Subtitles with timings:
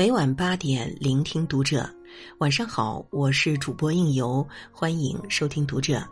[0.00, 1.86] 每晚八点，聆听读者。
[2.38, 4.42] 晚上好，我是主播应由，
[4.72, 6.02] 欢迎收听读者。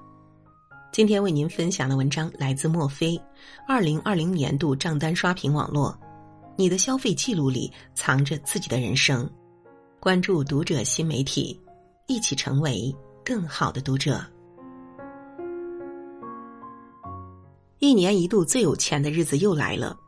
[0.93, 3.19] 今天为您分享的文章来自墨菲。
[3.67, 5.99] 二零二零年度账单刷屏网络，
[6.55, 9.27] 你的消费记录里藏着自己的人生。
[9.99, 11.59] 关注读者新媒体，
[12.09, 14.23] 一起成为更好的读者。
[17.79, 19.99] 一年一度最有钱的日子又来了。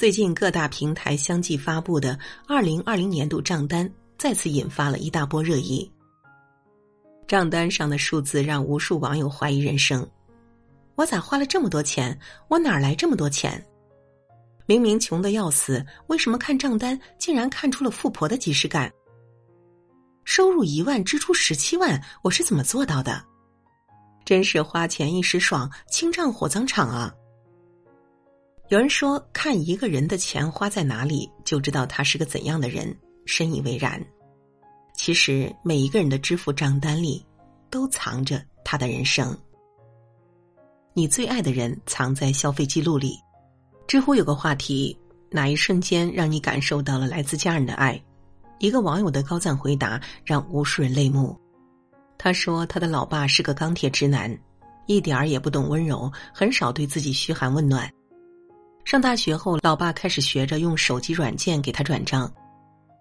[0.00, 2.18] 最近各大平台相继发布的
[2.48, 3.86] 二零二零年度账单，
[4.16, 5.92] 再次引发了一大波热议。
[7.28, 10.08] 账单上的数字让无数网友怀疑人生：
[10.94, 12.18] 我咋花了这么多钱？
[12.48, 13.62] 我哪来这么多钱？
[14.64, 18.90] 明明穷的要死，为什么看账单竟然看出了富婆的即视感？
[20.24, 23.22] 收入一万，支出十七万，我是怎么做到的？
[24.24, 27.14] 真是花钱一时爽，清账火葬场啊！
[28.70, 32.96] 有人说，看一个人的钱花在哪里，就知道他是个怎样的人。
[33.26, 34.00] 深以为然。
[34.94, 37.26] 其实，每一个人的支付账单里，
[37.68, 39.36] 都藏着他的人生。
[40.94, 43.18] 你最爱的人藏在消费记录里。
[43.88, 44.96] 知乎有个话题：
[45.30, 48.00] 哪一瞬间让你感受到了来自家人的爱？
[48.60, 51.36] 一个网友的高赞回答让无数人泪目。
[52.16, 54.32] 他说，他的老爸是个钢铁直男，
[54.86, 57.92] 一点儿也不懂温柔，很少对自己嘘寒问暖。
[58.84, 62.32] 上大学后，老爸开始学着用手机软件给他转账，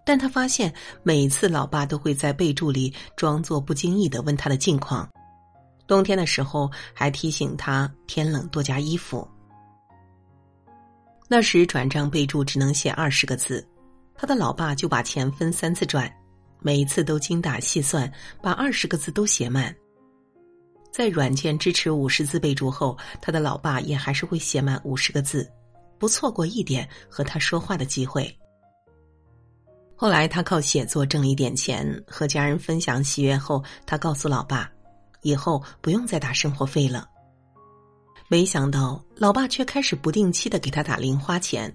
[0.06, 5.10] 但他发现每次老爸都会在备注里装作不经意的问他的近况，
[5.88, 9.28] 冬天的时候还提醒他天冷多加衣服。
[11.28, 13.68] 那时转账备注只能写二十个字，
[14.16, 16.12] 他的老爸就把钱分三次转，
[16.60, 19.76] 每一次都精打细算，把二十个字都写满。
[20.92, 25.50] 在软件支持五十字备注后，他的老爸也还是会写满五十个字。
[26.00, 28.34] 不错过一点和他说话的机会。
[29.96, 34.72] 后来他靠写作挣了一点钱，和家人分享喜悦后，他告诉老爸，
[35.24, 37.06] 以后不用再打生活费了。
[38.30, 41.74] 没想到老爸却开始不定期的给他打零花钱，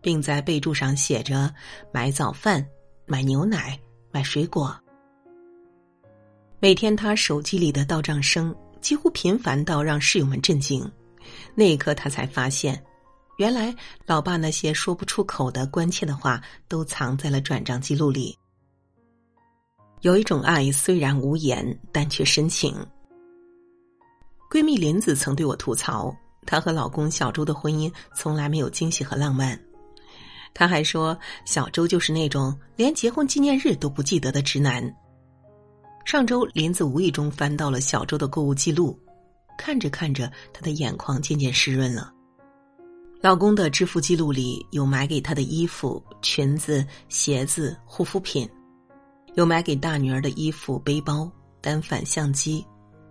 [0.00, 1.52] 并在备注上写着
[1.90, 2.64] 买早饭、
[3.04, 3.76] 买牛奶、
[4.12, 4.78] 买水果。
[6.60, 10.88] 每天他手机里的到账声几乎频繁到让室友们震惊，
[11.54, 12.80] 那一刻他才发现。
[13.36, 13.74] 原来，
[14.06, 18.36] 老爸那些说不出口的关切的话，都藏在了转账记录里。
[20.00, 22.74] 有一种爱，虽然无言，但却深情。
[24.50, 26.14] 闺蜜林子曾对我吐槽，
[26.46, 29.58] 她和老公小周的婚姻从来没有惊喜和浪漫。
[30.54, 34.82] 她还说，小周就是那种连结婚纪念日都不记得的直男。
[36.06, 38.98] 上周，林子无意中翻到了小周的购物记录，
[39.58, 42.14] 看着看着，她的眼眶渐渐湿润了。
[43.22, 48.48] 老公的支付记录里有买给他的衣服、裙子、鞋子、护肤品，
[49.34, 52.64] 有买给大女儿的衣服、背包、单反相机，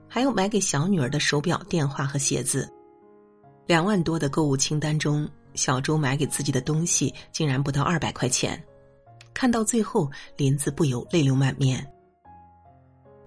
[0.08, 2.72] 还有买给小女儿的手表、电话和鞋子。
[3.66, 8.64] 两万多的购物清单中，小周买给自己的东西竟然不到二百块钱。
[9.34, 11.86] 看到最后，林子不由泪流满面。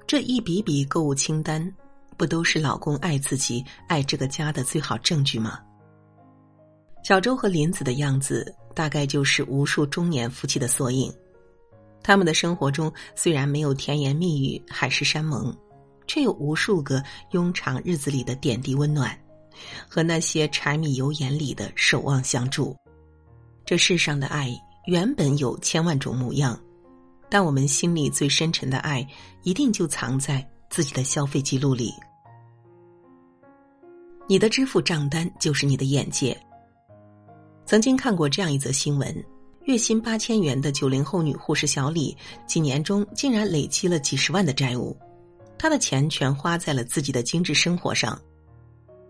[0.07, 1.71] 这一笔笔购物清单，
[2.17, 5.61] 不都是老公爱自己、爱这个家的最好证据吗？
[7.03, 11.13] 小周和林子的样子，大概就是无数中年夫妻的缩影。
[12.03, 15.57] 他们的生活中虽然没有甜言蜜语、海誓山盟，
[16.07, 19.19] 却有无数个庸常日子里的点滴温暖，
[19.89, 22.77] 和那些柴米油盐里的守望相助。
[23.65, 24.51] 这世上的爱
[24.87, 26.59] 原本有千万种模样，
[27.29, 29.07] 但我们心里最深沉的爱，
[29.43, 31.93] 一定就藏在自己的消费记录里。
[34.27, 36.39] 你的支付账单就是你的眼界。
[37.69, 39.15] 曾经看过这样一则新闻：
[39.65, 44.97] 月薪八千元的九零后女护士小李，几年中竟然累积了几十万的债务。
[45.59, 48.19] 她的钱全花在了自己的精致生活上，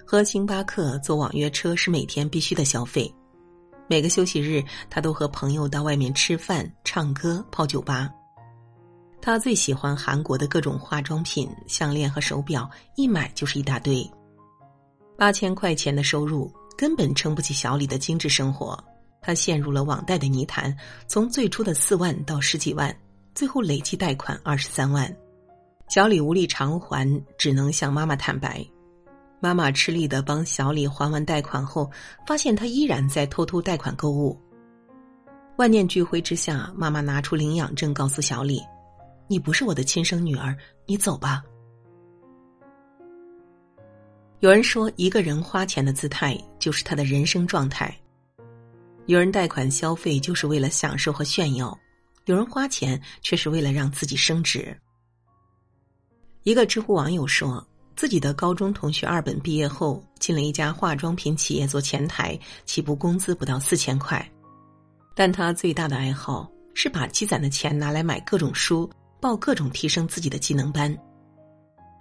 [0.05, 3.09] 喝星巴克、坐网约车是每天必须的消费。
[3.87, 4.61] 每个休息日，
[4.91, 8.11] 她都和朋友到外面吃饭、唱歌、泡酒吧。
[9.23, 14.05] 她最喜欢韩国的各种化妆品、项链和手表，一买就是一大堆。
[15.17, 16.53] 八千块钱的收入。
[16.79, 18.79] 根本撑不起小李的精致生活，
[19.21, 20.73] 他陷入了网贷的泥潭，
[21.09, 22.97] 从最初的四万到十几万，
[23.35, 25.13] 最后累计贷款二十三万。
[25.89, 28.65] 小李无力偿还，只能向妈妈坦白。
[29.41, 31.91] 妈妈吃力的帮小李还完贷款后，
[32.25, 34.41] 发现他依然在偷偷贷款购物。
[35.57, 38.63] 万念俱灰之下，妈妈拿出领养证，告诉小李
[39.27, 41.43] ：“你不是我的亲生女儿，你走吧。”
[44.41, 47.93] 有人说，一个人花钱的姿态就是他的人生状态。
[49.07, 51.77] 有人贷款消费就是为了享受和炫耀，
[52.27, 54.77] 有人花钱却是为了让自己升职。
[56.45, 64.25] 一个知乎网友说，自己的高中同学二本毕业后进了一家化妆品企业做前台，起步工资不到四千块，
[65.17, 68.89] 但他最大的爱好是把积攒的钱拿来买各种书，
[69.21, 70.97] 报各种提升自己的技能班。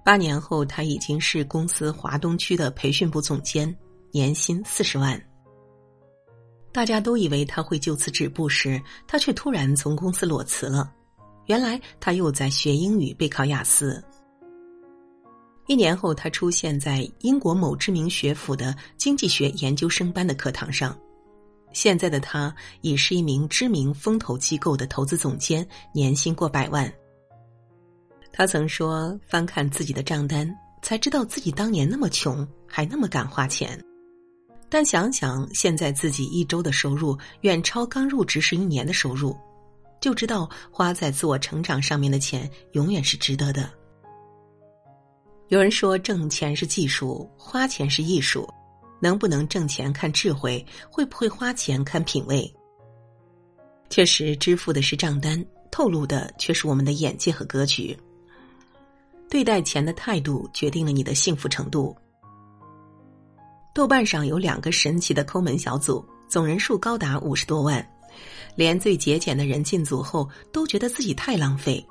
[0.08, 3.78] 八年后，他已经是公司华东区的培训部总监，
[4.10, 5.22] 年薪四十万。
[6.72, 10.94] 大家都以为他会就此止步时，他却突然从公司裸辞了。
[11.48, 14.02] 原来他又在学英语，备考雅思。
[15.66, 20.98] 一年后，他出现在英国某知名学府的经济学研究生班的课堂上。
[21.74, 26.90] 现在的他已是一名知名风投机构的投资总监，年薪过百万。
[28.32, 30.48] 他曾说：“翻看自己的账单，
[30.82, 33.80] 才知道自己当年那么穷，还那么敢花钱。
[34.70, 39.36] 但想想现在自己一周的收入远超刚入职时一年的收入，
[40.00, 43.70] 就知道花在自我成长上面的钱永远是值得的。”
[45.50, 48.48] 有人说，挣钱是技术，花钱是艺术。
[49.00, 52.52] 能不能挣钱看智慧，会不会花钱看品味。
[53.92, 57.96] 确实，支付的是账单，透露的却是我们的眼界和格局。
[59.30, 61.96] 对待钱的态度，决定了你的幸福程度。
[63.74, 67.88] 豆瓣上有两个神奇的抠门小组，总人数高达五十多万，
[68.56, 71.86] 连最节俭的人进组后都觉得自己太浪费。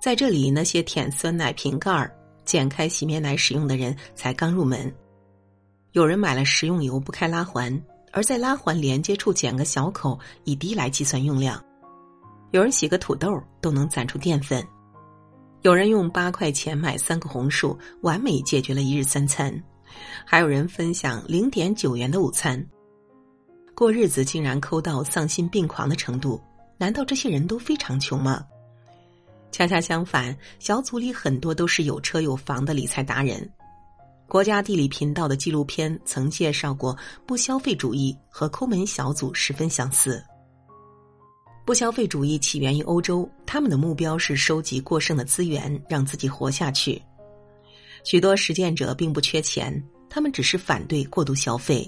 [0.00, 2.10] 在这里，那些舔酸奶瓶盖。
[2.44, 4.90] 剪开洗面奶使用的人才刚入门，
[5.92, 7.78] 有人买了食用油不开拉环，
[8.10, 11.62] 而在拉环连接处剪个小口，以滴来计算用量；
[12.52, 14.62] 有人洗个土豆都能攒出淀粉；
[15.62, 19.52] 有人用八块钱买三个红薯，完美解决了一日三餐；
[20.24, 22.64] 还有人分享零点九元的午餐，
[23.74, 26.40] 过日子竟然抠到丧心病狂的程度。
[26.76, 28.44] 难道这些人都非常穷吗？
[29.50, 33.50] 恰恰相反，小组里很多都是有车有房的理财达人。
[34.28, 36.96] 国家地理频道的纪录片曾介绍过，
[37.26, 40.22] 不消费主义和抠门小组十分相似。
[41.68, 46.98] 不消费主义起源于欧洲，他们的目标是收集过剩的资源，让自己活下去。
[48.04, 49.70] 许多实践者并不缺钱，
[50.08, 51.86] 他们只是反对过度消费。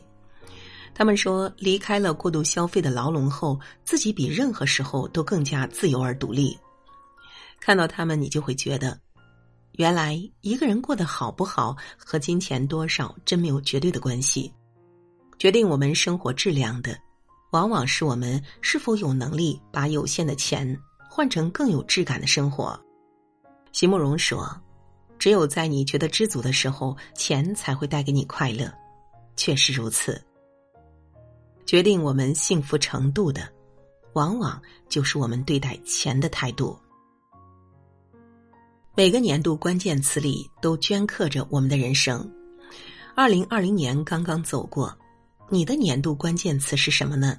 [0.92, 6.54] 他们说，离开了过度消费的牢笼后，自己比任何时候都更加自由而独立。
[7.58, 9.00] 看到他们，你就会觉得，
[9.78, 14.52] 原来一个人过得好不好和金钱多少真没有绝对的关系。
[15.38, 16.94] 决定我们生活质量的，
[17.50, 22.78] 往往是我们是否有能力把有限的钱换成更有质感的生活。
[23.72, 24.48] 席慕容说
[25.18, 28.72] ：“只有在你觉得知足的时候，钱才会带给你快乐。”
[29.36, 30.20] 确实如此。
[31.66, 33.48] 决定我们幸福程度的，
[34.14, 36.78] 往往就是我们对待钱的态度。
[38.96, 42.28] 每个年度关键词里都镌刻着我们的人生。
[43.14, 44.96] 二零二零年刚刚走过，
[45.52, 47.36] 你的年度关键词是什么呢？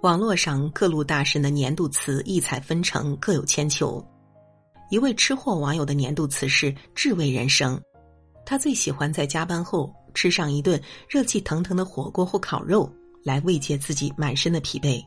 [0.00, 4.02] 网络上各路大神的年度词异彩纷呈，各有千秋。
[4.90, 7.78] 一位吃货网友的年度词是“智味人生”，
[8.46, 12.90] 他最喜欢在加班后吃上一顿热气腾腾的火锅或烤肉，
[13.22, 15.04] 来慰藉自己满身的疲惫。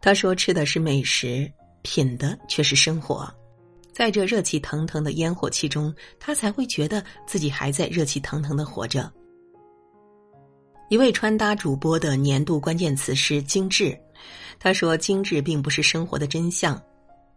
[0.00, 1.50] 他说：“吃的是美食，
[1.82, 3.28] 品的却是生活。”
[3.92, 9.12] 在这热气腾腾的烟火气中，他才会觉得自己还在热气腾腾的活着。
[10.88, 13.98] 一位穿搭主播的年度关键词是精致，
[14.58, 16.80] 他说：“精致并不是生活的真相，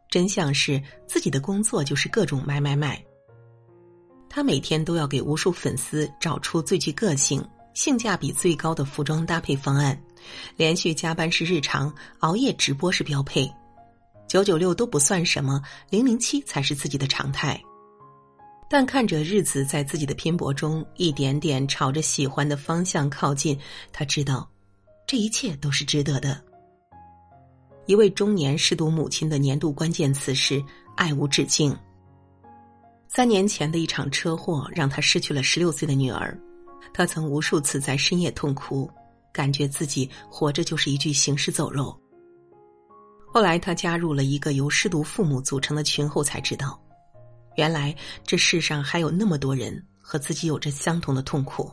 [0.08, 3.04] 真相是自己的工作就是各种买买买。”
[4.30, 10.00] 他每天都要给无数粉丝找出最具个性、性价比最高的服装搭配方案，
[10.56, 13.52] 连续加班是日常，熬夜直播是标配。
[14.28, 17.60] 九九六都不算什么，零零七才是自己的常态。
[18.70, 23.58] 但看着日子在自己的拼搏中一点点朝着喜欢的方向靠近，
[23.92, 24.48] 他知道，
[25.08, 26.40] 这一切都是值得的。
[27.88, 30.64] 一位中年失独母亲的年度关键词是
[30.96, 31.76] “爱无止境”。
[33.10, 36.40] 三年前的一场车祸让他失去了十六岁的女儿，
[36.94, 38.88] 他曾无数次在深夜痛哭，
[39.34, 42.00] 感觉自己活着就是一具行尸走肉。
[43.34, 46.80] 后来，他加入了一个由失独父母组成的群后，才知道，
[47.60, 51.70] 原来这世上还有那么多人和自己有着相同的痛苦。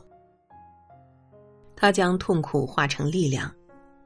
[1.77, 3.55] 他将痛苦化成力量，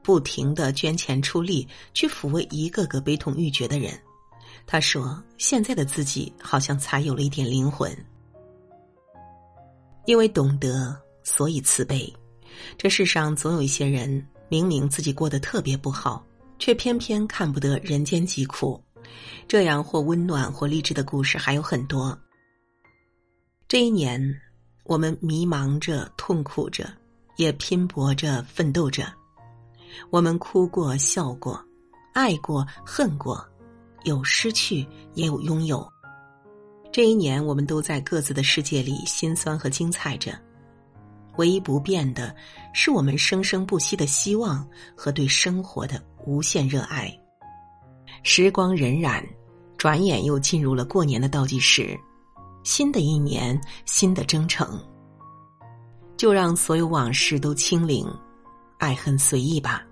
[0.03, 3.99] 不停的捐钱出力去抚慰一个个悲痛欲绝的人。
[4.67, 7.91] 他说：“现在的自己好像才有了一点灵魂，
[10.05, 12.13] 因为懂得，所以慈悲。
[12.77, 16.23] 这世上总有一些人，明明自己过得特别不好。”
[16.61, 18.79] 却偏偏看不得人间疾苦。
[19.47, 22.17] 这样或温暖或励志的故事还有很多。
[23.67, 24.21] 这一年，
[24.83, 26.91] 我们迷茫着、痛苦着，
[27.37, 29.11] 也拼搏着、奋斗着。
[30.09, 31.63] 我们哭过、笑过，
[32.13, 33.45] 爱过、恨过，
[34.03, 35.87] 有失去，也有拥有。
[36.91, 40.37] 这一年，我们都在各自的世界里心酸和精彩着。
[41.37, 42.35] 唯一不变的，
[42.73, 47.17] 是我们生生不息的希望和对生活的无限热爱。
[48.23, 49.23] 时光荏苒，
[49.77, 51.99] 转眼又进入了过年的倒计时。
[52.63, 54.79] 新的一年，新的征程，
[56.15, 58.07] 就让所有往事都清零，
[58.77, 59.83] 爱恨随意吧。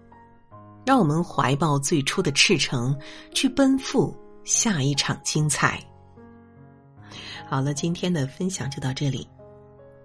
[0.85, 2.95] 让我们怀抱最初的赤诚，
[3.33, 5.83] 去奔赴下一场精彩。
[7.47, 9.27] 好了，今天的分享就到这里。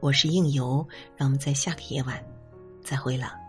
[0.00, 2.18] 我是应由，让我们在下个夜晚
[2.82, 3.43] 再会了。